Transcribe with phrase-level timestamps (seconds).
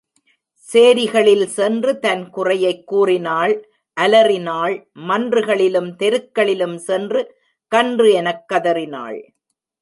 [0.73, 3.69] சேரிகளில் சென்று தன் குறையைக் கூறினாள்
[3.93, 4.89] அலறினாள்
[5.07, 7.37] மன்றுகளிலும் தெருக் களிலும் சென்று
[7.67, 9.33] கன்று எனக் கதறினாள்.